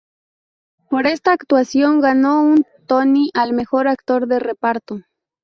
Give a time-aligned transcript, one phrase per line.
[0.89, 5.01] Por esta actuación ganó un Tony al mejor actor de reparto.